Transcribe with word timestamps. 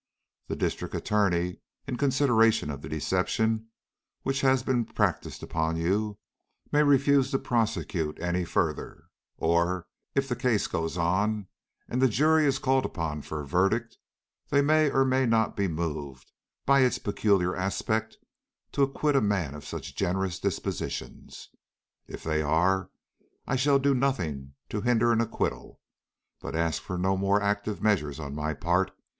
The 0.47 0.55
District 0.55 0.95
Attorney, 0.95 1.57
in 1.85 1.95
consideration 1.95 2.71
of 2.71 2.81
the 2.81 2.89
deception 2.89 3.67
which 4.23 4.41
has 4.41 4.63
been 4.63 4.83
practised 4.83 5.43
upon 5.43 5.77
you, 5.77 6.17
may 6.71 6.81
refuse 6.81 7.29
to 7.29 7.37
prosecute 7.37 8.19
any 8.19 8.43
further; 8.43 9.03
or, 9.37 9.85
if 10.15 10.27
the 10.27 10.35
case 10.35 10.65
goes 10.65 10.97
on 10.97 11.45
and 11.87 12.01
the 12.01 12.07
jury 12.07 12.47
is 12.47 12.57
called 12.57 12.83
upon 12.83 13.21
for 13.21 13.41
a 13.41 13.45
verdict, 13.47 13.99
they 14.49 14.59
may 14.63 14.89
or 14.89 15.05
may 15.05 15.27
not 15.27 15.55
be 15.55 15.67
moved 15.67 16.31
by 16.65 16.79
its 16.79 16.97
peculiar 16.97 17.55
aspects 17.55 18.17
to 18.71 18.81
acquit 18.81 19.15
a 19.15 19.21
man 19.21 19.53
of 19.53 19.67
such 19.67 19.93
generous 19.95 20.39
dispositions. 20.39 21.49
If 22.07 22.23
they 22.23 22.41
are, 22.41 22.89
I 23.45 23.55
shall 23.55 23.77
do 23.77 23.93
nothing 23.93 24.55
to 24.69 24.81
hinder 24.81 25.11
an 25.13 25.21
acquittal; 25.21 25.79
but 26.39 26.55
ask 26.55 26.81
for 26.81 26.97
no 26.97 27.15
more 27.15 27.39
active 27.39 27.83
measures 27.83 28.19
on 28.19 28.33
my 28.33 28.55
part. 28.55 28.89